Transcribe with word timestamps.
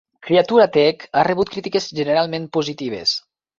"Criatura 0.27 0.65
Tech" 0.77 1.05
ha 1.19 1.27
rebut 1.29 1.53
crítiques 1.57 1.89
generalment 2.01 2.51
positives. 2.59 3.17